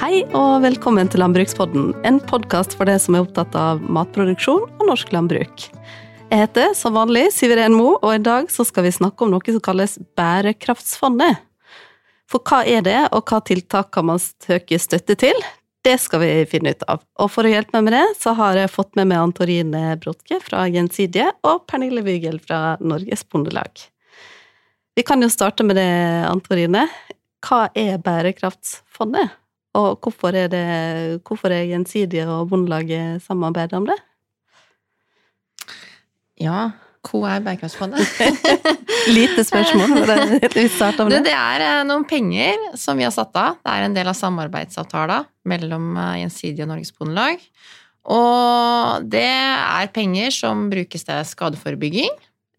[0.00, 4.84] Hei og velkommen til Landbrukspodden, en podkast for deg som er opptatt av matproduksjon og
[4.88, 5.66] norsk landbruk.
[6.30, 9.60] Jeg heter som vanlig Siveren Mo, og i dag skal vi snakke om noe som
[9.60, 11.42] kalles Bærekraftsfondet.
[12.32, 15.36] For hva er det, og hva tiltak kan man søke støtte til?
[15.84, 17.04] Det skal vi finne ut av.
[17.20, 20.40] Og for å hjelpe meg med det, så har jeg fått med meg Antorine Brodtke
[20.40, 23.84] fra Gjensidige og Pernille Wygel fra Norges Bondelag.
[24.96, 25.90] Vi kan jo starte med det,
[26.24, 26.88] Antorine.
[27.44, 29.36] Hva er Bærekraftsfondet?
[29.78, 30.62] Og hvorfor er, det,
[31.26, 33.98] hvorfor er Gjensidige og Bondelaget samarbeidet om det?
[36.40, 36.70] Ja,
[37.06, 38.00] hvor er Bærekraftsfondet?
[39.16, 39.94] Lite spørsmål.
[40.54, 41.30] Vi starter med det, det.
[41.30, 43.60] det er eh, noen penger som vi har satt av.
[43.64, 47.46] Det er en del av samarbeidsavtala mellom eh, Gjensidige og Norges Bondelag.
[48.10, 52.10] Og det er penger som brukes til skadeforebygging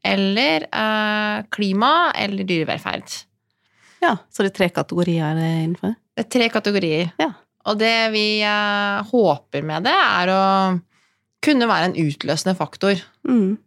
[0.01, 3.19] eller eh, klima eller dyrevelferd.
[4.01, 5.97] Ja, Så det er tre kategorier det er innenfor?
[6.15, 7.13] Det er tre kategorier.
[7.21, 7.31] Ja.
[7.69, 10.43] Og det vi eh, håper med det, er å
[11.41, 12.99] kunne være en utløsende faktor.
[13.27, 13.57] Mm.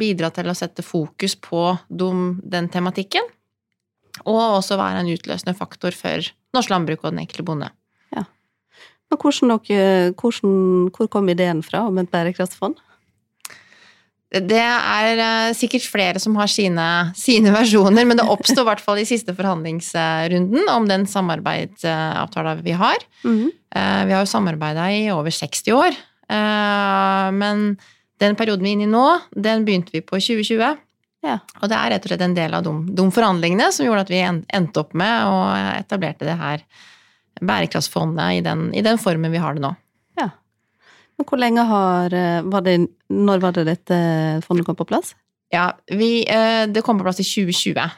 [0.00, 3.26] Bidra til å sette fokus på dom, den tematikken.
[4.26, 7.70] Og også være en utløsende faktor for norsk landbruk og den enkelte bonde.
[9.10, 10.52] Men hvordan dere, hvordan,
[10.94, 12.78] hvor kom ideen fra om et bærekraftsfond?
[14.30, 16.86] Det er eh, sikkert flere som har sine,
[17.18, 22.76] sine versjoner, men det oppsto i hvert fall i siste forhandlingsrunden om den samarbeidsavtalen vi
[22.78, 23.02] har.
[23.24, 25.94] Mm Vi har jo samarbeida i over 60 år,
[26.30, 27.76] eh, men
[28.18, 30.78] den perioden vi er inne i nå, den begynte vi på 2020.
[31.26, 31.36] Ja.
[31.60, 34.12] Og det er rett og slett en del av de, de forhandlingene som gjorde at
[34.12, 36.64] vi endte opp med og etablerte det her
[37.40, 39.74] bærekraftsfondet i den, i den formen vi har det nå.
[41.20, 42.78] Men hvor lenge har eh, var det,
[43.12, 43.96] Når var det dette
[44.46, 45.12] fondet kom på plass?
[45.52, 47.90] Ja, vi, eh, det kom på plass i 2020.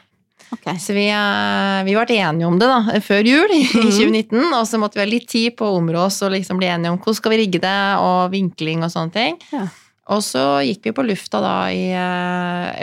[0.53, 0.75] Okay.
[0.81, 3.87] Så vi, eh, vi ble enige om det da, før jul i Mhm.
[3.93, 6.67] 2019, og så måtte vi ha litt tid på å områ oss og liksom bli
[6.67, 9.39] enige om hvordan skal vi rigge det, og vinkling og sånne ting.
[9.53, 9.67] Ja.
[10.11, 11.93] Og så gikk vi på lufta da i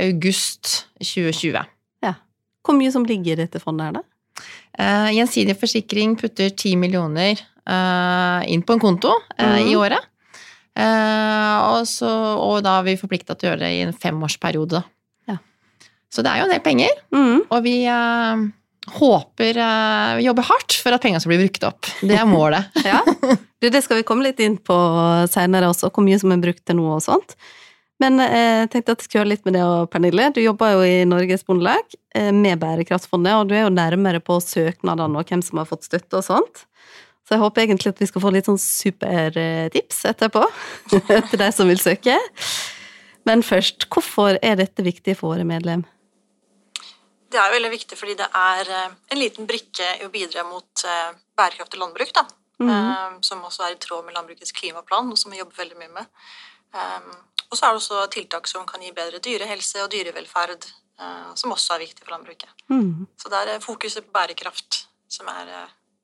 [0.08, 1.66] august 2020.
[2.60, 4.02] Hvor mye som ligger i dette fondet her, da?
[4.78, 7.40] Eh, Gjensidig forsikring putter 10 millioner
[8.46, 9.56] inn på en konto mm.
[9.58, 9.78] i Mhm.
[9.80, 10.06] året.
[10.78, 12.08] Eh, og, så,
[12.38, 14.82] og da er vi forplikta til å gjøre det i en femårsperiode.
[15.30, 15.36] Ja.
[16.12, 17.04] Så det er jo en del penger.
[17.14, 17.38] Mm.
[17.42, 18.44] Og vi eh,
[18.96, 21.94] håper eh, Vi jobber hardt for at pengene skal bli brukt opp.
[22.00, 22.70] Det er målet.
[22.90, 23.02] Ja.
[23.60, 24.74] Du, det skal vi komme litt inn på
[25.28, 27.34] seinere også, hvor mye som er brukt til noe og sånt.
[28.00, 30.30] Men eh, jeg tenkte at jeg skulle høre litt med det og Pernille.
[30.32, 31.98] Du jobber jo i Norges Bondelag
[32.34, 36.18] med Bærekraftsfondet, og du er jo nærmere på søknadene og hvem som har fått støtte
[36.18, 36.64] og sånt.
[37.30, 40.40] Så jeg håper egentlig at vi skal få litt sånn supertips etterpå
[41.30, 42.16] til de som vil søke.
[43.28, 45.84] Men først, hvorfor er dette viktig for våre medlem?
[47.30, 50.42] Det er jo veldig viktig fordi det er eh, en liten brikke i å bidra
[50.48, 52.24] mot eh, bærekraftig landbruk, da.
[52.58, 53.20] Mm.
[53.22, 56.10] Som også er i tråd med landbrukets klimaplan, og som vi jobber veldig mye med.
[57.46, 60.66] Og så er det også tiltak som kan gi bedre dyrehelse og dyrevelferd,
[60.98, 62.50] eh, som også er viktig for landbruket.
[62.74, 63.06] Mm.
[63.14, 65.54] Så det er fokuset på bærekraft som er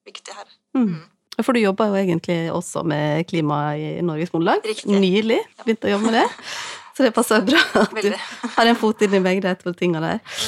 [0.06, 0.56] viktig her.
[0.78, 1.02] Mm.
[1.42, 4.64] For du jobber jo egentlig også med klima i Norges Bondelag.
[4.88, 6.28] Nylig begynte å jobbe med det.
[6.96, 8.08] Så det passer bra at du
[8.54, 10.46] har en fot inn i begge de to tingene der.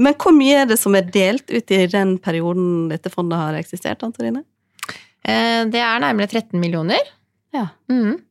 [0.00, 3.58] Men hvor mye er det som er delt ut i den perioden dette fondet har
[3.58, 4.40] eksistert, Antorine?
[5.22, 7.12] Eh, det er nærmere 13 millioner.
[7.52, 7.68] Ja.
[7.92, 8.22] Mm.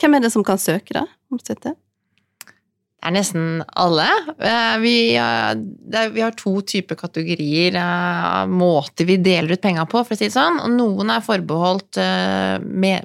[0.00, 1.08] Hvem er det som kan søke, da?
[1.34, 1.74] Om støtte?
[3.00, 3.44] Det er nesten
[3.80, 4.06] alle.
[4.38, 10.02] Eh, Vi, eh, vi har to typer kategorier av måter vi deler ut penger på,
[10.04, 10.58] for å si det sånn.
[10.60, 12.58] Og noen er forbeholdt eh,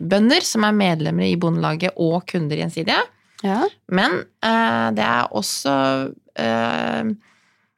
[0.03, 2.99] bønder som er medlemmer i Bondelaget og kunder gjensidige.
[3.45, 3.61] Ja.
[3.87, 5.75] Men eh, det er også
[6.43, 7.13] eh,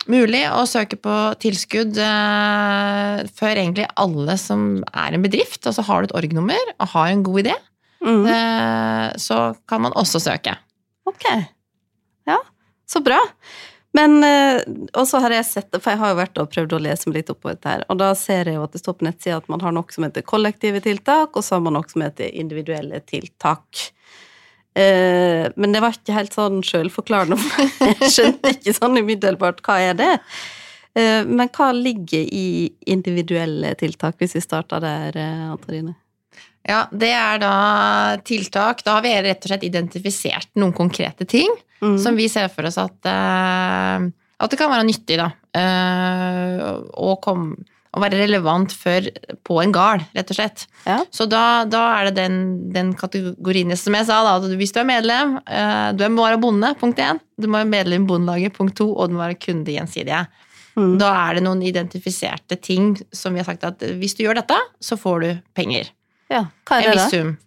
[0.08, 1.14] mulig å søke på
[1.44, 5.62] tilskudd eh, for egentlig alle som er en bedrift.
[5.70, 7.56] Altså har du et org-nummer og har en god idé,
[7.98, 8.28] Mm.
[8.30, 10.52] eh, så kan man også søke.
[11.10, 11.24] Ok.
[12.88, 13.20] Så bra.
[13.98, 14.62] Men eh,
[14.94, 17.10] Og så har jeg sett det, for jeg har jo vært og prøvd å lese
[17.10, 19.08] meg litt opp på dette her, og da ser jeg jo at det står på
[19.08, 22.04] nettsida at man har noe som heter kollektive tiltak, og så har man noe som
[22.06, 23.88] heter individuelle tiltak.
[24.78, 29.80] Eh, men det var ikke helt sånn sjølforklarende, for jeg skjønte ikke sånn umiddelbart hva
[29.90, 30.12] er det.
[30.98, 35.18] Eh, men hva ligger i individuelle tiltak, hvis vi starter der,
[35.48, 35.96] Antarine?
[36.68, 37.54] Ja, det er da
[38.28, 38.84] tiltak.
[38.84, 41.48] Da har vi rett og slett identifisert noen konkrete ting
[41.84, 41.98] Mm.
[42.02, 44.06] som vi ser for oss at, eh,
[44.38, 45.32] at det kan være nyttig, da.
[45.58, 46.64] Eh,
[46.98, 47.58] å, komme,
[47.94, 49.10] å være relevant for,
[49.46, 50.66] på en gard, rett og slett.
[50.88, 51.00] Ja.
[51.14, 52.40] Så da, da er det den,
[52.74, 54.36] den kategorien som jeg sa, da.
[54.42, 57.22] At hvis du er medlem, eh, du må være bonde, punkt én.
[57.38, 60.26] Du må være medlem i Bondelaget, punkt to, og du må være kunde gjensidige.
[60.78, 60.96] Mm.
[61.02, 64.58] Da er det noen identifiserte ting som vi har sagt at hvis du gjør dette,
[64.82, 65.90] så får du penger.
[66.30, 67.10] Ja, hva er det viss da?
[67.14, 67.38] sum.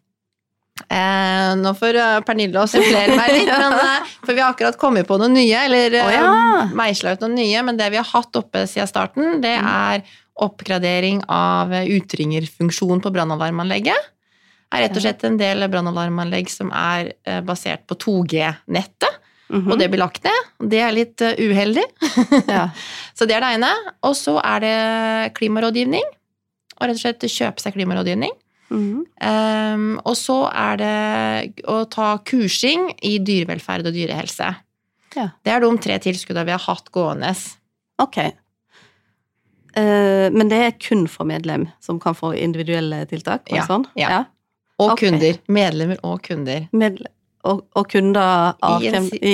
[0.89, 4.79] Eh, nå får eh, Pernille også supplere meg litt, men, eh, for vi har akkurat
[4.81, 6.31] kommet på noe nye, eller eh, ja.
[6.77, 9.69] meisla ut noe nye, men det vi har hatt oppe siden starten, det Mm.
[9.69, 10.03] er
[10.41, 14.07] oppgradering av utringerfunksjon på brannalarmanlegget.
[14.71, 17.11] Det er rett og slett en del brannalarmanlegg som er
[17.45, 19.19] basert på 2G-nettet,
[19.51, 19.67] Mhm.
[19.73, 20.47] og det blir lagt ned.
[20.71, 21.83] Det er litt uheldig.
[22.49, 22.69] ja.
[23.19, 23.73] Så det er det ene.
[24.07, 26.07] Og så er det klimarådgivning.
[26.81, 28.31] Og rett og slett kjøpe seg klimarådgivning.
[28.71, 29.05] Mhm.
[29.27, 34.51] Um, og så er det å ta kursing i dyrevelferd og dyrehelse.
[35.17, 35.31] Ja.
[35.43, 37.33] Det er de tre tilskuddene vi har hatt gående.
[38.03, 38.21] Ok.
[39.75, 43.51] Uh, men det er kun for medlem som kan få individuelle tiltak?
[43.51, 43.87] Ja, Sånn?
[43.99, 44.25] ja.
[44.81, 45.11] Og okay.
[45.11, 45.41] kunder.
[45.51, 46.69] Medlemmer og kunder.
[46.73, 47.11] Medle
[47.45, 48.91] og, og kunder av i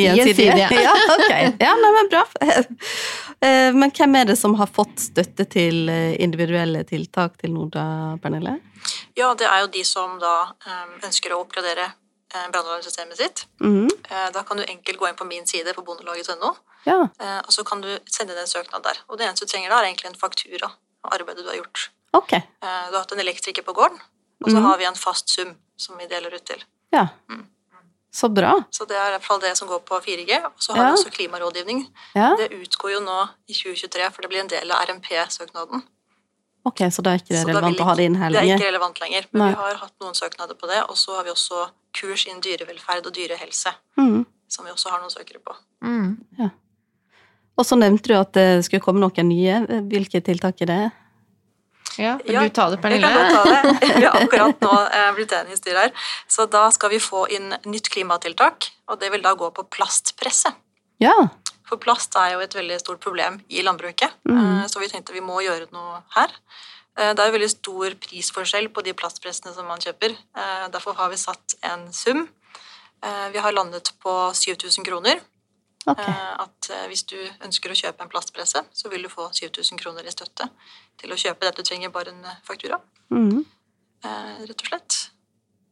[0.07, 0.69] Gjensidige?
[0.87, 1.31] ja, ok.
[1.61, 2.25] Ja, nei, men bra.
[3.45, 8.17] Eh, Men hvem er det som har fått støtte til eh, individuelle tiltak til Noda,
[8.23, 8.55] Pernille?
[9.15, 10.31] Ja, det er jo de som da
[10.65, 11.91] eh, ønsker å oppgradere
[12.53, 13.45] brannvernsystemet sitt.
[13.61, 16.55] Mm Eh, Da kan du enkelt gå inn på min side på bondelaget.no,
[16.89, 17.09] Ja.
[17.21, 18.99] eh, og så kan du sende inn en søknad der.
[19.11, 20.71] Og det eneste du trenger da, er egentlig en faktura
[21.05, 21.89] av arbeidet du har gjort.
[22.15, 22.33] Ok.
[22.33, 23.99] Eh, Du har hatt en elektriker på gården,
[24.45, 24.65] og så Mhm.
[24.65, 26.63] har vi en fast sum som vi deler ut til.
[26.93, 27.09] Ja.
[27.29, 27.47] Mm.
[28.17, 28.55] Så bra.
[28.73, 30.39] Så det er i hvert fall det som går på 4G.
[30.49, 30.87] Og så har Ja.
[30.89, 31.83] vi også klimarådgivning.
[32.15, 32.31] Ja.
[32.39, 35.83] Det utgår jo nå i 2023, for det blir en del av RMP-søknaden.
[36.65, 38.43] Ok, så da er ikke det Så relevant ikke, å ha det inn her lenger?
[38.43, 39.51] Det er ikke relevant lenger, men Nei.
[39.51, 40.81] vi har hatt noen søknader på det.
[40.89, 43.71] Og så har vi også kurs innen dyrevelferd og dyrehelse,
[44.01, 44.27] mm.
[44.49, 45.55] som vi også har noen søkere på.
[45.85, 46.51] Mm.
[47.59, 49.61] Og så nevnte du at det skulle komme noen nye.
[49.93, 50.93] Hvilke tiltak er det?
[51.99, 53.09] Ja, vil Ja, du ta det, Jeg Pernille?
[53.09, 53.97] kan godt ta det.
[53.97, 55.93] Vi har akkurat nå eh, blitt enige i styret her.
[56.29, 60.53] Så da skal vi få inn nytt klimatiltak, og det vil da gå på plastpresse.
[61.01, 61.15] Ja.
[61.67, 64.63] For plast er jo et veldig stort problem i landbruket, Mhm.
[64.63, 66.29] eh, så vi tenkte vi må gjøre noe her.
[66.99, 70.11] Eh, Det er jo veldig stor prisforskjell på de plastpressene som man kjøper.
[70.37, 72.29] eh, Derfor har vi satt en sum.
[73.03, 75.21] Eh, Vi har landet på 7000 kroner.
[75.87, 76.01] Ok.
[76.03, 77.17] Eh, At eh, hvis du
[77.47, 80.49] ønsker å kjøpe en plastpresse, så vil du få 7000 kroner i støtte
[80.99, 81.53] til å kjøpe det.
[81.57, 82.81] Du trenger bare en eh, faktura,
[83.15, 83.45] mm.
[84.05, 84.97] eh, rett og slett.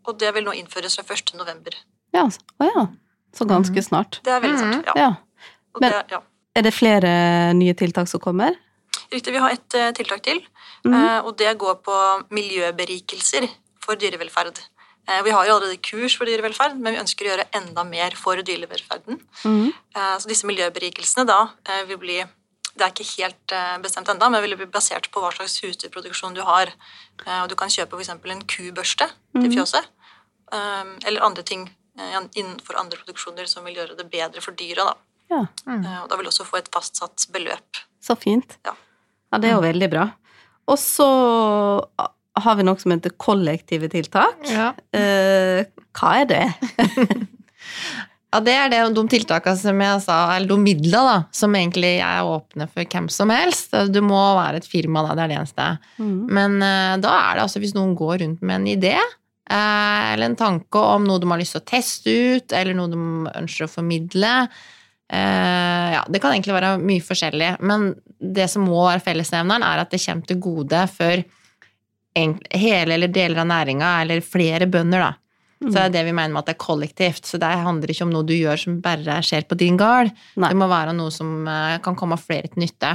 [0.07, 1.35] Og det vil nå innføres fra 1.
[1.41, 1.75] november.
[2.15, 2.27] Ja.
[2.61, 2.87] Å ja.
[3.35, 4.21] Så ganske snart.
[4.23, 4.73] Det er veldig Mhm.
[4.73, 4.87] snart.
[4.87, 5.03] Ja.
[5.03, 5.15] Ja.
[5.81, 6.21] Men- det, ja.
[6.57, 8.55] Er det flere nye tiltak som kommer?
[9.11, 10.39] Riktig, vi har et tiltak til,
[10.85, 10.95] Mm.
[10.95, 11.97] eh, og det går på
[12.31, 13.49] miljøberikelser
[13.83, 14.61] for dyrevelferd.
[15.09, 18.11] Eh, Vi har jo allerede kurs for dyrevelferd, men vi ønsker å gjøre enda mer
[18.17, 19.21] for dyrevelferden.
[19.45, 19.73] Mhm.
[19.97, 22.25] Eh, Så disse miljøberikelsene da eh, vil bli
[22.77, 23.53] Det er ikke helt
[23.83, 26.67] bestemt ennå, men vil bli basert på hva slags husdyrproduksjon du har.
[27.25, 28.09] Eh, Og du kan kjøpe f.eks.
[28.09, 29.53] en kubørste til Mhm.
[29.55, 29.85] fjøset,
[30.53, 30.99] mm.
[31.07, 31.71] eller andre ting
[32.35, 34.85] innenfor andre produksjoner som vil gjøre det bedre for dyra.
[34.87, 34.95] Da.
[35.31, 35.47] Ja.
[35.67, 35.85] Mm.
[35.87, 37.79] Eh, Og da vil du også få et fastsatt beløp.
[38.03, 38.57] Så fint.
[38.65, 38.75] Ja.
[39.33, 40.13] Ja, det er jo veldig bra.
[40.67, 41.07] Og så
[42.43, 44.43] har vi noe som heter kollektive tiltak.
[44.51, 44.73] Ja.
[44.97, 46.45] Eh, hva er det?
[48.35, 51.93] Ja, det er det, de tiltakene som jeg sa, eller de midlene da, som egentlig
[52.03, 53.77] er åpne for hvem som helst.
[53.95, 55.67] Du må være et firma, da, det er det eneste.
[56.03, 56.17] Mm.
[56.35, 60.27] Men eh, da er det altså hvis noen går rundt med en idé, eh, eller
[60.27, 63.05] en tanke om noe de har lyst til å teste ut, eller noe de
[63.45, 64.35] ønsker å formidle.
[65.15, 69.85] Eh, ja, det kan egentlig være mye forskjellig, men det som må være fellesnevneren, er
[69.85, 71.23] at det kommer til gode for
[72.15, 75.13] hele eller deler av næringa, eller flere bønder, da.
[75.65, 77.25] Så det er det vi mener med at det er kollektivt.
[77.29, 80.11] Så det handler ikke om noe du gjør som bare skjer på din gard.
[80.37, 80.51] Nei.
[80.53, 82.93] Det må være noe som eh, kan komme flere til nytte.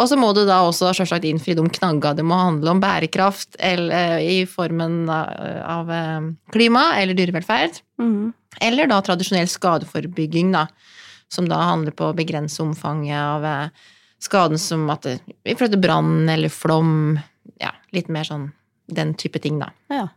[0.00, 2.14] Og så må du da også selvsagt innfri de knagga.
[2.18, 5.28] Det må handle om bærekraft eller, eh, i formen av,
[5.76, 7.78] av eh, klima eller dyrevelferd.
[8.02, 8.32] Mm.
[8.64, 10.66] Eller da tradisjonell skadeforebygging, da.
[11.32, 13.84] Som da handler på å begrense omfanget av eh,
[14.24, 17.20] skaden som at det, til brann eller flom.
[17.60, 18.52] Ja, litt mer sånn
[18.86, 19.70] den type ting, da.
[19.90, 20.08] Ja.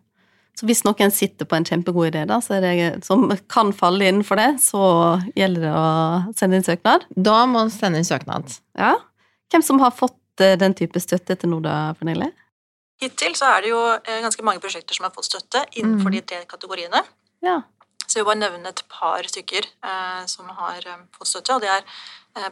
[0.57, 4.07] Så hvis noen sitter på en kjempegod idé da, så er det, som kan falle
[4.09, 4.81] innenfor det, så
[5.37, 7.05] gjelder det å sende inn søknad?
[7.13, 8.49] Da må man sende inn søknad.
[8.75, 8.95] Ja.
[9.53, 12.31] Hvem som har fått eh, den type støtte til Noda, Pernille?
[12.99, 16.15] Hittil så er det jo eh, ganske mange prosjekter som har fått støtte innenfor Mm.
[16.17, 17.03] de tre kategoriene.
[17.45, 17.59] Ja.
[18.07, 21.53] Så jeg vil bare nevne et par stykker eh, som har eh, fått støtte.
[21.53, 21.83] og Det er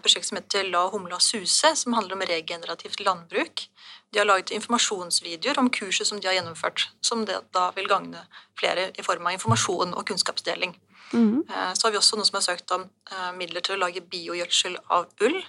[0.02, 3.68] prosjekt som heter La humla suse, som handler om regenerativt landbruk.
[4.12, 8.22] De har laget informasjonsvideoer om kurset som de har gjennomført, som det da vil gagne
[8.60, 10.76] flere i form av informasjon og kunnskapsdeling.
[11.14, 11.76] Mm -hmm.
[11.76, 14.78] Så har vi også noen som har søkt om eh, midler til å lage biogjødsel
[14.90, 15.44] av ull.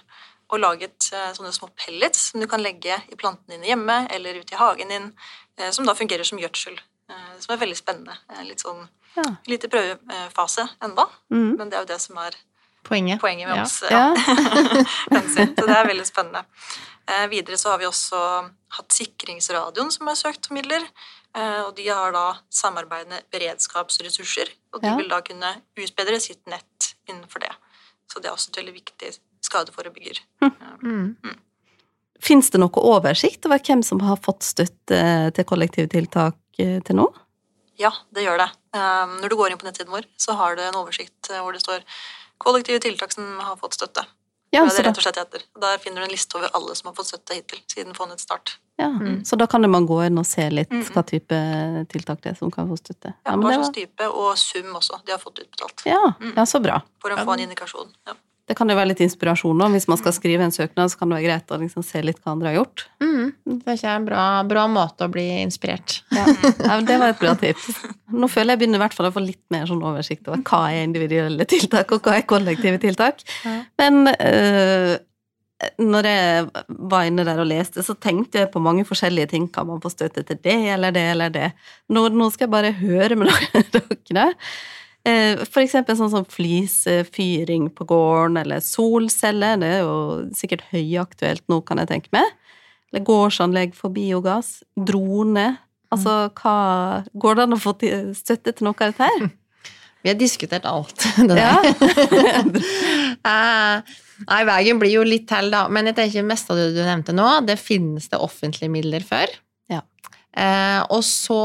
[0.49, 4.33] Og laget eh, sånne små pellets som du kan legge i plantene dine hjemme eller
[4.35, 5.13] ute i hagen din,
[5.57, 6.79] eh, som da fungerer som gjødsel.
[7.09, 8.17] eh, Som er veldig spennende.
[8.29, 9.23] Eh, Litt sånn Ja.
[9.47, 11.57] lite prøvefase enda, Mhm.
[11.57, 12.31] men det er jo det som er
[12.87, 13.19] Poenget.
[13.21, 13.63] poenget med Ja.
[13.63, 13.81] oss.
[13.89, 14.13] Ja.
[15.11, 15.21] Ja.
[15.33, 16.43] Så det er veldig spennende.
[17.07, 18.19] Eh, videre så har vi også
[18.77, 20.83] hatt Sikringsradioen som har søkt om midler.
[21.37, 24.95] Eh, og de har da samarbeidende beredskapsressurser, og de Ja.
[24.97, 27.51] vil da kunne utbedre sitt nett innenfor det.
[28.11, 29.13] Så det er også et veldig viktig
[29.43, 30.19] skadeforebygger.
[30.81, 31.15] Mm.
[32.19, 37.07] Fins det noe oversikt over hvem som har fått støtte til kollektivtiltak eh, til nå?
[37.77, 38.49] Ja, det gjør det.
[38.73, 41.53] Eh, Når du går inn på nettsiden vår, så har du en oversikt eh, hvor
[41.53, 41.83] det står
[42.37, 44.05] kollektive tiltak som har fått støtte.
[44.51, 45.41] Ja, det er rett og slett heter.
[45.59, 48.57] Der finner du en liste over alle som har fått støtte hittil siden fondets start.
[48.79, 48.87] ja.
[48.87, 49.25] Mm.
[49.25, 50.83] så da kan man gå inn og se litt Mm.
[50.93, 51.35] hva type
[51.89, 53.13] tiltak det er som kan få støtte.
[53.25, 55.01] Ja, men hva slags type, og sum også.
[55.05, 55.83] De har fått utbetalt.
[55.85, 56.33] ja, Mm.
[56.37, 56.81] ja, så bra.
[57.01, 57.91] For å få en indikasjon.
[58.07, 58.13] Ja.
[58.47, 59.67] Det kan jo være litt inspirasjon nå.
[59.73, 62.21] Hvis man skal skrive en søknad, så kan det være greit å liksom se litt
[62.23, 62.85] hva andre har gjort.
[63.03, 63.33] Mm.
[63.43, 65.97] Det er ikke en bra, bra måte å bli inspirert.
[66.15, 66.23] Ja.
[66.63, 67.67] ja, Det var et bra tips.
[68.15, 70.61] Nå føler jeg begynner i hvert fall å få litt mer sånn oversikt over hva
[70.71, 73.19] er individuelle tiltak, og hva er kollektive tiltak.
[73.43, 73.57] Ja.
[73.83, 74.95] Men øh,
[75.81, 76.47] når jeg
[76.93, 79.51] var inne der og leste, så tenkte jeg på mange forskjellige ting.
[79.51, 81.51] Kan man få støtte til det eller det eller det?
[81.91, 83.33] Nå, nå skal jeg bare høre med
[83.75, 84.27] dere.
[85.07, 89.59] Eh, For eksempel sånn som flisfyring på gården, eller solceller.
[89.61, 89.97] Det er jo
[90.35, 92.35] sikkert høyaktuelt nå, kan jeg tenke meg.
[92.91, 94.61] Eller gårdsanlegg for biogass.
[94.75, 95.49] Drone.
[95.93, 97.75] Altså, hva Går det an å få
[98.17, 99.29] støtte til noe av dette her?
[100.03, 101.07] Vi har diskutert alt.
[101.17, 101.41] Det der.
[101.41, 101.55] Ja.
[103.27, 103.95] Eh,
[104.25, 105.65] Nei, veien blir jo litt til, da.
[105.69, 109.29] Men jeg tenker mest av det du nevnte nå, det finnes det offentlige midler for.
[109.69, 109.81] Ja.
[110.33, 111.37] Eh, og så,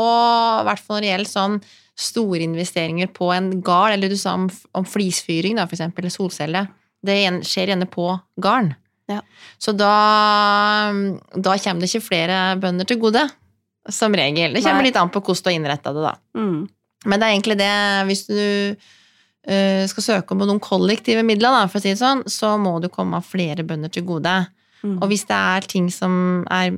[0.62, 1.58] i hvert fall når det gjelder sånn
[2.02, 6.14] store investeringer på en gard, eller du sa om, om flisfyring, da, for eksempel, eller
[6.14, 6.66] solcelle,
[7.02, 7.18] det
[7.48, 8.06] skjer gjerne på
[8.42, 8.74] garden.
[9.10, 9.20] Ja.
[9.58, 9.92] Så da,
[11.34, 13.24] da kommer det ikke flere bønder til gode,
[13.90, 14.54] som regel.
[14.54, 14.90] Det kommer Nei.
[14.90, 16.14] litt an på hvordan du har innretta det, da.
[16.38, 16.60] Mm.
[17.04, 17.72] Men det er egentlig det,
[18.08, 22.22] hvis du eh, skal søke om noen kollektive midler, da, for å si det sånn,
[22.30, 24.36] så må du komme flere bønder til gode.
[24.82, 24.96] Mm.
[24.98, 26.14] Og hvis det er ting som
[26.50, 26.74] er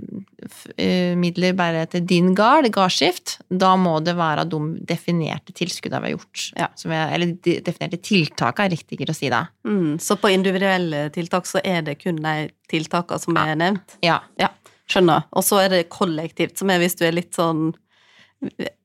[0.77, 6.11] eh, midler bare til din gard, gardskift, da må det være de definerte tilskuddene vi
[6.13, 6.45] har gjort.
[6.61, 6.69] Ja.
[6.81, 9.45] Som er, eller de definerte tiltakene, er riktigere å si da.
[9.67, 9.97] Mm.
[10.03, 13.97] Så på individuelle tiltak så er det kun de tiltakene som er nevnt?
[14.05, 14.21] Ja.
[14.41, 14.53] Ja,
[14.91, 15.29] skjønner.
[15.33, 17.73] Og så er det kollektivt, som er hvis du er litt sånn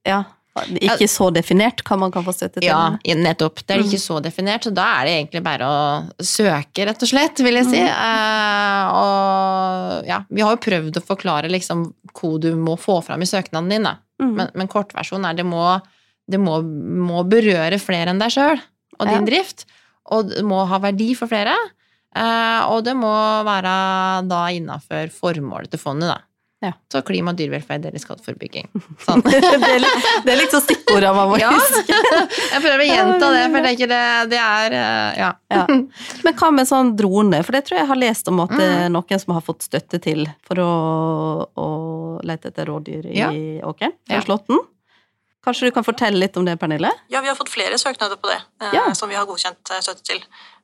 [0.08, 0.24] Ja,
[0.58, 2.68] ikke så definert hva man kan få støtte til.
[2.68, 3.62] Ja, nettopp.
[3.66, 3.86] Det er Mm.
[3.88, 5.78] ikke så definert, så da er det egentlig bare å
[6.20, 7.80] søke, rett og slett, vil jeg si.
[7.80, 7.88] Mm.
[7.88, 13.22] Eh, og ja, vi har jo prøvd å forklare liksom hva du må få fram
[13.22, 13.96] i søknaden din, da.
[14.22, 14.34] Mm.
[14.36, 15.82] Men, men kortversjonen er det må,
[16.30, 18.60] det må, må berøre flere enn deg sjøl
[19.00, 19.26] og din Ja.
[19.32, 19.66] drift.
[20.12, 21.56] Og det må ha verdi for flere.
[22.16, 23.12] eh, og det må
[23.46, 26.18] være da innafor formålet til fondet, da.
[26.62, 26.74] Ja.
[26.92, 28.66] Så klima, dyrevelferd eller skadeforebygging.
[29.06, 29.22] Sånn.
[29.24, 31.54] det, er litt, det er litt så stikkorda man må Ja.
[31.56, 31.96] huske.
[32.54, 34.02] Jeg prøver å gjenta det, for det er det
[34.34, 35.30] Det er eh, Ja.
[35.56, 35.62] Ja.
[36.26, 37.40] Men hva med sånn drone?
[37.48, 38.84] For det tror jeg har lest om at det Mm.
[38.84, 40.70] er noen som har fått støtte til for å,
[41.56, 41.70] å
[42.28, 43.32] lete etter rådyr i Ja.
[43.66, 44.20] åkeren Ja.
[44.22, 44.60] Slåtten.
[45.46, 46.92] Kanskje du kan fortelle litt om det, Pernille?
[47.08, 48.92] Ja, vi har fått flere søknader på det, eh, Ja.
[48.94, 50.20] som vi har godkjent eh, støtte til.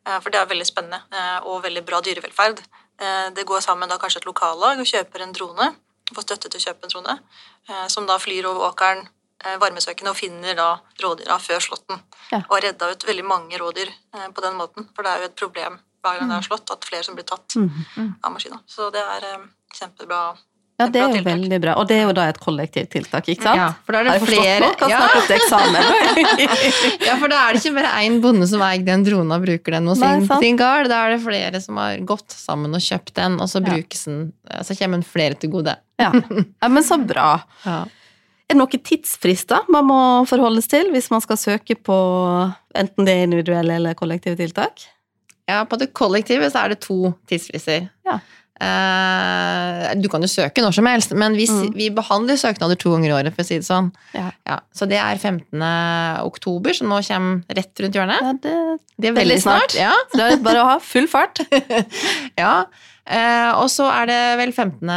[0.06, 2.60] Eh, for det er veldig spennende eh, og veldig bra dyrevelferd.
[3.00, 5.72] Eh, det går sammen da kanskje et lokallag og kjøper en drone,
[6.14, 7.20] får støtte til å kjøpe en drone,
[7.70, 9.08] eh, som da flyr over åkeren
[9.46, 10.70] eh, varmesøkende og finner da
[11.02, 12.00] rådyra før slåtten.
[12.32, 12.44] Ja.
[12.50, 15.32] Og har redda ut veldig mange rådyr eh, på den måten, for det er jo
[15.32, 18.12] et problem hver gang det er slått, at flere som blir tatt Mm.
[18.22, 18.60] av maskina.
[18.70, 20.36] Så det er kjempebra.
[20.78, 21.74] Ja, det er jo veldig bra.
[21.80, 23.56] Og det er jo da et kollektivt tiltak, ikke sant?
[23.62, 24.90] Ja, for da er det Har flere nå?
[24.92, 25.00] Ja.
[27.08, 29.78] ja, for da er det ikke bare én bonde som eier den dronen og bruker
[29.78, 30.90] den hos Nei, sin, sin gard.
[30.92, 33.72] Da er det flere som har gått sammen og kjøpt den, og så Ja.
[33.80, 34.34] den
[34.68, 35.78] Så kommer den flere til gode.
[36.02, 36.12] Ja.
[36.62, 37.30] ja, men så bra.
[37.66, 37.84] Ja.
[38.46, 40.00] Er det noen tidsfrister man må
[40.30, 41.96] forholdes til hvis man skal søke på
[42.78, 44.86] enten det individuelle eller kollektive tiltak?
[45.46, 47.84] ja, på det kollektive så er det to tidsfrister.
[48.06, 48.16] Ja.
[48.56, 51.74] Uh, du kan jo søke når som helst, men vi, Mm.
[51.76, 53.92] vi behandler søknader to ganger i året, for å si det sånn.
[54.16, 54.32] Ja.
[54.74, 55.62] så det er 15.
[56.26, 58.22] oktober, som nå kommer rett rundt hjørnet.
[58.22, 59.72] Ja, det, Det er veldig veldig snart.
[59.72, 59.82] snart.
[59.82, 59.94] Ja.
[60.12, 61.40] så det er bare å ha full fart.
[62.42, 62.66] ja.
[63.06, 64.94] Eh, og så er det vel 15.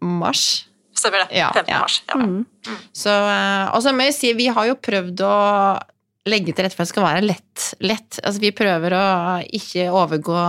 [0.00, 0.44] mars.
[0.94, 1.40] Stemmer det.
[1.40, 1.72] Ja, 15.
[1.72, 1.80] ja.
[1.82, 1.98] mars.
[2.08, 2.20] Ja.
[2.20, 2.78] Mm.
[2.96, 5.34] Så, eh, og så må jeg si, vi har jo prøvd å
[6.30, 7.64] legge til rette for at det skal være lett.
[7.84, 8.20] lett.
[8.22, 9.06] Altså, vi prøver å
[9.58, 10.44] ikke overgå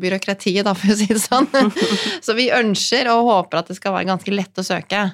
[0.00, 1.48] byråkratiet, da, for å si det sånn.
[2.24, 5.04] så vi ønsker og håper at det skal være ganske lett å søke.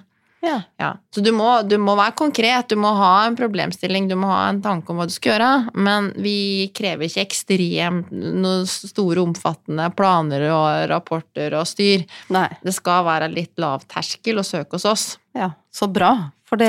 [0.45, 0.61] Ja.
[0.79, 0.93] Ja.
[1.15, 4.45] Så du må, du må være konkret, du må ha en problemstilling, du må ha
[4.53, 9.89] en tanke om hva du skal gjøre, men vi krever ikke ekstremt noen store, omfattende
[9.99, 12.05] planer og rapporter og styr.
[12.35, 12.47] Nei.
[12.63, 15.07] Det skal være litt lav terskel å søke hos oss.
[15.35, 16.13] Ja, så bra.
[16.49, 16.69] Det,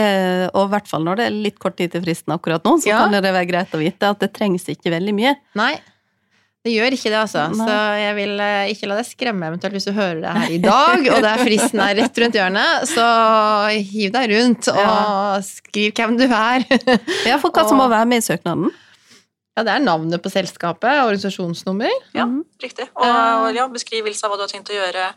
[0.52, 2.90] og i hvert fall når det er litt kort tid til fristen akkurat nå, så
[2.90, 2.98] Ja.
[3.06, 5.36] kan det være greit å vite at det trengs ikke veldig mye.
[5.56, 5.78] Nei,
[6.68, 7.46] Det gjør ikke det, altså.
[7.56, 7.66] Nei.
[7.70, 10.58] Så jeg vil eh, ikke la deg skremme eventuelt hvis du hører det her i
[10.60, 12.90] dag, og det er fristen er rett rundt hjørnet.
[12.92, 13.06] Så
[13.94, 15.40] hiv deg rundt og Ja.
[15.48, 16.66] skriv hvem du er.
[17.30, 18.74] Ja, for hva som må være med i søknaden?
[19.56, 21.92] Ja, det er navnet på selskapet, organisasjonsnummer.
[22.16, 22.44] Ja, Mhm.
[22.64, 22.90] riktig.
[22.96, 25.08] Og, og ja, beskrivelse av hva du har tenkt å gjøre.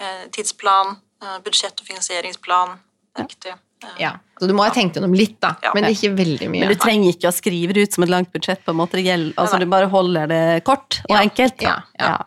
[0.00, 2.76] Eh, tidsplan, eh, budsjett- og finansieringsplan.
[3.18, 3.52] Riktig.
[3.56, 3.58] Eh,
[3.98, 4.14] Ja.
[4.40, 5.54] Så du må ha tenkt gjennom litt, da.
[5.62, 5.72] Ja.
[5.76, 6.64] Men ikke veldig mye.
[6.64, 9.00] Men du trenger ikke å skrive det ut som et langt budsjett, på en måte.
[9.36, 11.22] Altså, du bare holder det kort og Ja.
[11.24, 11.60] enkelt.
[11.62, 12.18] Ja, ja.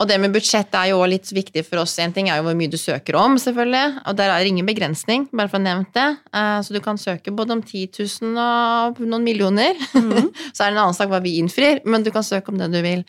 [0.00, 1.98] Og det med budsjett er jo også litt viktig for oss.
[1.98, 4.02] En ting er jo hvor mye du søker om, selvfølgelig.
[4.06, 6.18] Og der er det ingen begrensning, bare for å ha nevnt det.
[6.32, 7.88] Eh, Så du kan søke både om 10
[8.22, 9.74] 000 og noen millioner.
[9.94, 10.30] Mm.
[10.54, 12.70] Så er det en annen sak hva vi innfrir, men du kan søke om det
[12.70, 13.04] du vil.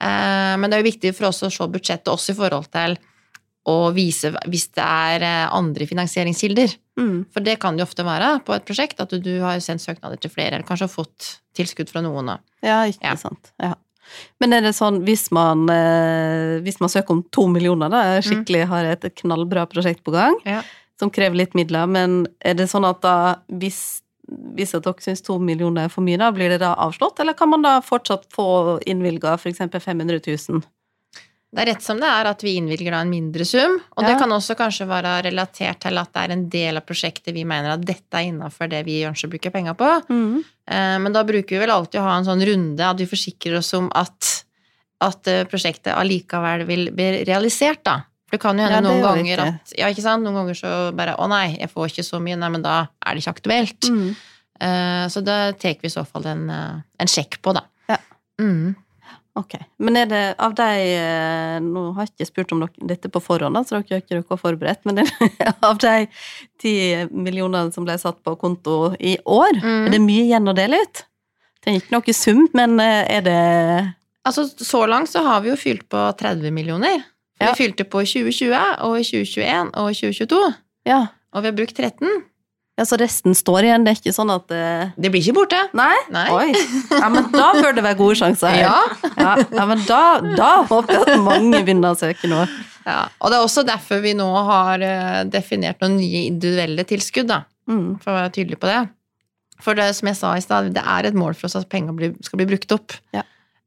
[0.00, 2.98] Eh, Men det er jo viktig for oss å se budsjettet også i forhold til
[3.70, 6.74] å vise hvis det er eh, andre finansieringskilder.
[7.00, 7.24] Mm.
[7.32, 10.20] For det kan det jo ofte være på et prosjekt, at du har sendt søknader
[10.20, 12.34] til flere, eller kanskje har fått tilskudd fra noen.
[12.62, 13.14] Ja, ikke Ja.
[13.16, 13.52] sant.
[13.62, 13.74] Ja.
[14.38, 18.66] Men er det sånn, hvis man, eh, hvis man søker om to millioner, da, skikkelig
[18.68, 20.60] har et knallbra prosjekt på gang, Ja.
[21.00, 24.02] som krever litt midler, men er det sånn at da, hvis,
[24.54, 27.48] hvis dere syns to millioner er for mye, da blir det da avslått, eller kan
[27.48, 29.58] man da fortsatt få innvilga f.eks.
[29.58, 30.62] 500 000?
[31.54, 34.16] Det er rett som det er at vi innvilger da en mindre sum, og det
[34.18, 37.76] kan også kanskje være relatert til at det er en del av prosjektet vi mener
[37.76, 39.90] at dette er innafor det vi ønsker å bruke penger på.
[40.10, 40.40] Mm.
[41.04, 43.70] Men da bruker vi vel alltid å ha en sånn runde at vi forsikrer oss
[43.78, 44.32] om at,
[45.06, 48.00] at eh, prosjektet allikevel vil bli realisert, da.
[48.26, 50.24] For det kan jo hende Ja, noen ganger at Ja, ikke sant.
[50.26, 52.38] Noen ganger så bare Å nei, jeg får ikke så mye.
[52.40, 53.90] Nei, men da er det ikke aktuelt.
[53.92, 54.08] Mm.
[54.64, 57.62] Eh, Så da tar vi i så fall en, eh, en sjekk på, da.
[57.92, 57.98] Ja.
[58.40, 58.74] Mm.
[59.34, 59.56] Ok.
[59.82, 63.18] Men er det av de eh, Nå har jeg ikke spurt om dere, dette på
[63.22, 65.06] forhånd, så dere har ikke dere forberedt, men det,
[65.70, 66.06] av de
[66.62, 66.74] ti
[67.10, 69.86] millionene som ble satt på konto i år, Mm.
[69.88, 71.02] er det mye igjen å dele ut?
[71.64, 73.40] Trenger ikke noe sum, men eh, er det
[74.24, 77.02] Altså, så langt så har vi jo fylt på 30 millioner.
[77.36, 77.50] For Ja.
[77.52, 78.54] Vi fylte på i 2020
[78.86, 80.38] og i 2021 og i 2022.
[80.86, 81.00] Ja.
[81.34, 82.22] Og vi har brukt 13.
[82.74, 83.84] ja, så resten står igjen?
[83.86, 85.60] Det er ikke sånn at eh, Det blir ikke borte.
[85.78, 85.94] Nei?
[86.14, 86.50] Nei.
[86.90, 88.64] Ja, men da bør det være gode sjanser her.
[88.64, 89.10] Ja.
[89.14, 90.00] Ja, ja men da,
[90.34, 92.42] da håper jeg at mange begynner å søke nå.
[92.88, 93.04] ja.
[93.22, 97.44] Og det er også derfor vi nå har eh, definert noen nye individuelle tilskudd, da.
[97.70, 97.94] Mm.
[98.02, 98.82] For å være tydelig på det.
[99.62, 102.10] For det som jeg sa i stad, det er et mål for oss at penger
[102.26, 102.98] skal bli brukt opp.
[103.14, 103.22] Ja.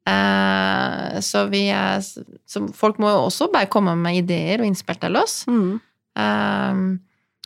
[0.08, 5.00] Eh, så vi er, så folk må jo også bare komme med ideer og innspill
[5.00, 5.42] til oss.
[5.48, 5.78] Mm.
[6.18, 6.88] Um,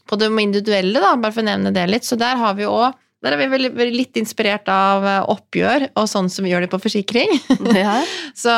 [0.08, 2.92] på det individuelle, da, bare for å nevne det litt, så der har vi òg
[3.22, 6.80] der er vi litt inspirert av eh, oppgjør og sånn som vi gjør det på
[6.82, 7.30] forsikring.
[7.78, 8.00] Ja.
[8.34, 8.54] Så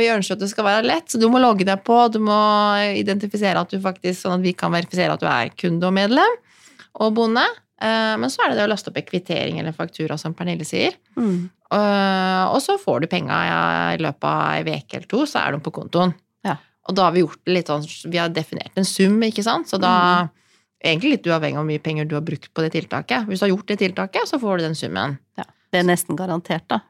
[0.00, 2.38] vi ønsker at det skal være lett, så du må logge deg på, du må
[2.96, 6.38] identifisere at du faktisk, sånn at vi kan verifisere at du er kunde og medlem
[6.96, 7.44] og bonde.
[7.76, 10.64] Eh, Men så er det det å laste opp en kvittering eller faktura, som Pernille
[10.64, 10.96] sier.
[11.20, 11.50] Mm.
[11.76, 13.60] Eh, Og så får du penga ja,
[13.98, 16.16] i løpet av ei uke eller to, så er de på kontoen.
[16.46, 16.56] Ja.
[16.88, 19.68] Og da har vi gjort det litt sånn Vi har definert en sum, ikke sant,
[19.68, 19.92] så da
[20.24, 20.30] Mm.
[20.84, 23.24] Egentlig litt uavhengig av hvor mye penger du har brukt på det tiltaket.
[23.30, 25.16] Hvis du har gjort det tiltaket, så får du den summen.
[25.72, 26.82] Det er nesten garantert, da.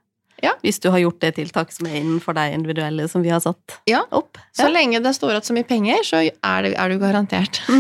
[0.45, 0.51] Ja.
[0.61, 3.79] Hvis du har gjort det tiltaket som er innenfor deg individuelle som vi har satt
[3.89, 4.03] Ja.
[4.13, 4.37] opp.
[4.53, 7.63] Så lenge det står igjen så mye penger, så er, det, er du garantert.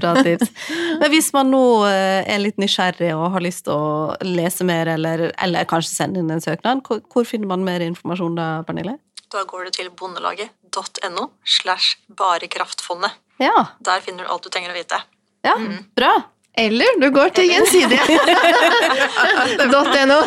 [0.00, 0.50] Bra tips.
[1.00, 4.90] Men hvis man nå eh, er litt nysgjerrig og har lyst til å lese mer,
[4.94, 8.96] eller, eller kanskje sende inn en søknad, hvor, hvor finner man mer informasjon da, Pernille?
[9.34, 13.16] Da går du til bondelaget.no slash barekraftfondet.
[13.42, 15.00] Ja, Der finner du alt du trenger å vite.
[15.44, 15.56] ja
[15.98, 16.12] bra.
[16.54, 17.98] Eller du går til gjensidige.
[19.74, 20.18] .no.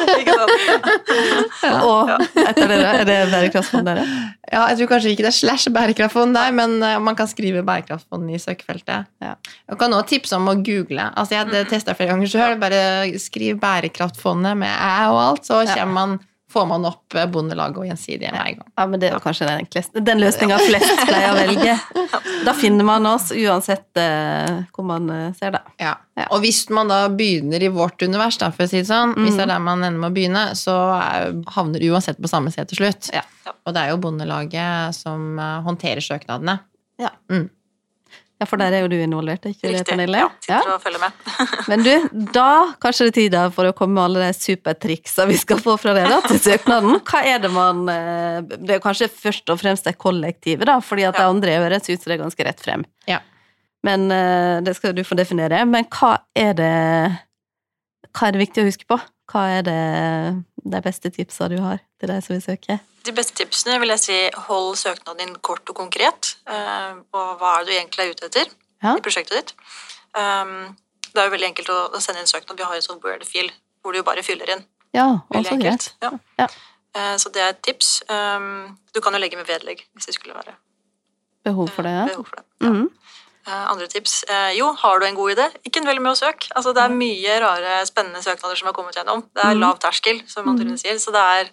[1.88, 4.04] Og etter dere, er det bærekraftfond dere?
[4.52, 7.64] Ja, jeg tror kanskje ikke det er slash bærekraftfond der, men eh, man kan skrive
[7.68, 9.08] bærekraftfond i søkefeltet.
[9.24, 9.38] Ja.
[9.72, 11.08] Jeg kan også tipse om å google.
[11.16, 12.58] Altså, jeg hadde testa flere ganger sjøl.
[12.60, 12.82] Bare
[13.24, 16.18] skriv bærekraftfondet med æ og alt, så kommer man,
[16.52, 18.70] får man opp eh, Bondelaget og Gjensidige med en gang.
[18.78, 20.04] Ja, men det var kanskje den enkleste.
[20.04, 21.76] Den løsninga flest pleier å velge.
[22.48, 25.64] Da finner man oss uansett eh, hvor man eh, ser det.
[25.84, 25.98] Ja.
[26.18, 26.30] Ja.
[26.34, 29.36] Og hvis man da begynner i vårt univers, da, for å si det sånn, hvis
[29.38, 32.54] det er der man ender med å begynne, så er, havner du uansett på samme
[32.54, 33.12] sted til slutt.
[33.14, 33.22] Ja.
[33.68, 36.60] Og det er jo Bondelaget som eh, håndterer søknadene.
[36.98, 37.12] Ja,
[38.46, 39.94] for der er jo du involvert, ikke ikke det, Riktig.
[39.94, 40.20] Pernille?
[40.22, 41.30] Ja, sitter og følger med.
[41.72, 42.50] Men du, da
[42.84, 45.78] kanskje det er tid da for å komme med alle de supertriksa vi skal få
[45.82, 47.00] fra dere til søknaden.
[47.10, 51.08] Hva er det man eh, Det er kanskje først og fremst det kollektive, da, fordi
[51.08, 52.86] at det de andre høres ut som det er ganske rett frem.
[53.10, 53.22] Ja.
[53.88, 55.64] Men eh, det skal du få definere.
[55.66, 56.74] Men hva er det
[58.14, 59.00] Hva er det viktig å huske på?
[59.32, 59.82] Hva er det
[60.68, 62.78] de beste tipsa du har til de som vil søke?
[63.08, 64.18] De beste tipsene vil jeg si
[64.50, 66.34] hold søknaden din kort og konkret.
[66.48, 68.48] På Og hva er det du egentlig er ute etter
[68.84, 68.96] Ja.
[68.98, 69.54] i prosjektet ditt.
[70.18, 70.76] Um,
[71.14, 72.58] Det er jo veldig enkelt å sende inn søknad.
[72.60, 73.48] Vi har jo sånn Word-fil
[73.82, 74.66] hvor du bare fyller inn.
[74.94, 75.94] Ja, også greit.
[76.04, 76.12] Ja.
[76.38, 76.48] Ja.
[76.94, 78.02] Eh, Så det er et tips.
[78.94, 80.54] Du kan jo legge med vedlegg hvis det skulle være
[81.46, 82.46] Behov for det, eh, behov for det.
[82.62, 82.68] Ja.
[82.70, 82.90] Mhm.
[83.48, 84.24] Eh, Andre tips.
[84.28, 86.50] eh, Jo, har du en god idé, ikke vel med å søke.
[86.56, 89.24] Altså, det er mye rare, spennende søknader som har kommet gjennom.
[89.34, 89.60] Det er Mhm.
[89.62, 90.72] lav terskel, som man Mhm.
[90.74, 90.78] mm.
[90.78, 91.52] sier, så det er, eh,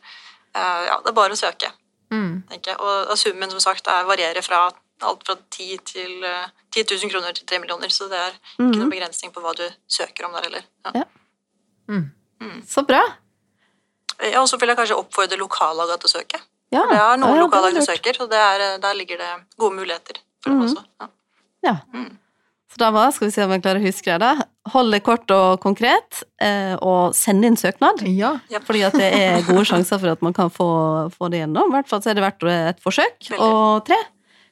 [0.55, 1.71] ja, det er bare å søke.
[2.13, 2.43] Mm.
[2.49, 2.81] tenker jeg.
[2.81, 4.69] Og, og summen som sagt er, varierer fra
[5.03, 8.63] alt fra 10 til eh, 10 000 kroner til 3 millioner, så det er ikke
[8.63, 8.75] Mhm.
[8.79, 10.63] noen begrensning på hva du søker om der heller.
[10.95, 11.05] Ja.
[11.89, 12.63] Mm.
[12.69, 13.01] Så bra.
[14.23, 16.41] Ja, og så vil jeg kanskje oppfordre lokallaget til å søke.
[16.73, 19.33] Ja, det er noen ja, lokallag som søker, så det er, eh, der ligger det
[19.59, 20.77] gode muligheter for dem Mhm.
[20.77, 21.11] også.
[21.65, 21.77] Ja.
[22.75, 24.49] Så da var, skal vi se om jeg klarer å huske det, da.
[24.73, 28.03] Hold det kort og konkret, eh, og send inn søknad.
[28.11, 28.33] Ja.
[28.67, 30.67] Fordi at det er gode sjanser for at man kan få,
[31.15, 31.71] få det gjennom.
[31.71, 33.15] I hvert fall så er det verdt et forsøk.
[33.31, 33.47] Veldig.
[33.47, 34.01] Og tre,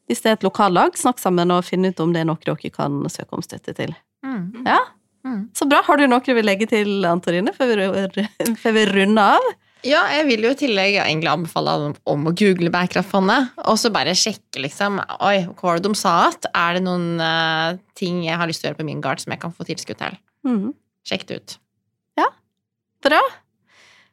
[0.06, 2.74] hvis det er et lokallag, snakk sammen og finn ut om det er noe dere
[2.74, 3.96] kan søke om støtte til.
[4.22, 4.62] Mm.
[4.68, 4.78] Ja,
[5.22, 5.50] Mm.
[5.54, 5.82] Så bra.
[5.86, 7.76] Har du noe du vil legge til, Antorine, før
[8.16, 8.24] vi,
[8.58, 9.52] før vi runder av?
[9.82, 13.90] Ja, jeg vil jo i tillegg egentlig anbefale alle om å google Bærekraftfondet, og så
[13.94, 16.46] bare sjekke, liksom Oi, hva var det de sa at?
[16.54, 19.34] Er det noen uh, ting jeg har lyst til å gjøre på min gard som
[19.34, 20.18] jeg kan få tilskudd til?
[20.46, 20.68] Mm.
[21.08, 21.56] Sjekk det ut.
[22.20, 22.28] Ja,
[23.02, 23.18] Bra.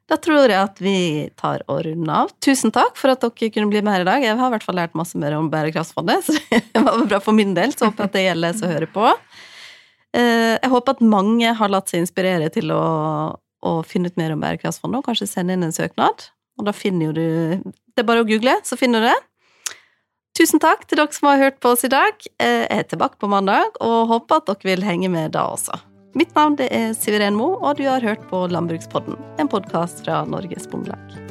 [0.10, 0.96] Da tror jeg at vi
[1.38, 2.32] tar og runder av.
[2.42, 4.24] Tusen takk for at dere kunne bli med her i dag.
[4.26, 7.38] Jeg har i hvert fall lært masse mer om Bærekraftfondet, så det var bra for
[7.38, 7.76] min del.
[7.78, 9.06] Så håper jeg at det gjelder som hører på.
[10.18, 12.82] Eh, Jeg håper at mange har latt seg inspirere til å,
[13.66, 16.30] å finne ut mer om Bærekraftsfondet, og kanskje sende inn en søknad.
[16.60, 19.18] Og da finner jo du Det er bare å google, så finner du det.
[20.40, 22.16] Tusen takk til dere som har hørt på oss i dag.
[22.40, 25.76] Eh, Jeg er tilbake på mandag, og håper at dere vil henge med da også.
[26.16, 30.24] Mitt navn det er Siveren Mo, og du har hørt på Landbrukspodden, en podkast fra
[30.26, 31.29] Norges Bondelag.